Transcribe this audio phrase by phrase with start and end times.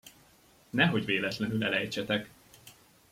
[0.69, 2.29] Nehogy véletlenül elejtsetek!